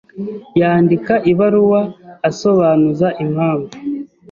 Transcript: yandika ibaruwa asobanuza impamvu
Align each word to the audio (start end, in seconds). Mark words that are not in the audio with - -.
yandika 0.59 1.13
ibaruwa 1.31 1.81
asobanuza 2.29 3.07
impamvu 3.23 3.71